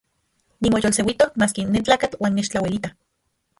[0.65, 2.95] Nimoyolseuijtok maski nentlakatl uan nechtlauelita.